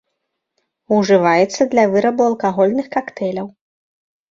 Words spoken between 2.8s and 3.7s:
кактэйляў.